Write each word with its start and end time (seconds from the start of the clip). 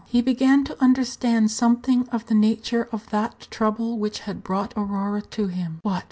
He 0.07 0.23
began 0.23 0.63
to 0.63 0.75
understand 0.83 1.51
something 1.51 2.09
of 2.09 2.25
the 2.25 2.33
nature 2.33 2.89
of 2.91 3.07
that 3.11 3.41
trouble 3.51 3.99
which 3.99 4.21
had 4.21 4.43
brought 4.43 4.73
Aurora 4.75 5.21
to 5.21 5.45
him. 5.45 5.77
"What! 5.83 5.99